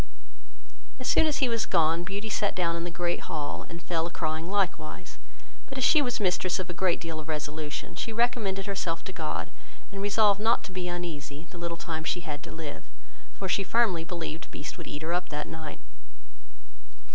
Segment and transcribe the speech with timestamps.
[0.99, 4.07] As soon as he was gone, Beauty sat down in the great hall, and fell
[4.07, 5.19] a crying likewise;
[5.67, 9.13] but as she was mistress of a great deal of resolution, she recommended herself to
[9.13, 9.51] God,
[9.91, 12.85] and resolved not to be uneasy the little time she had to live;
[13.33, 15.79] for she firmly believed Beast would eat her up that night.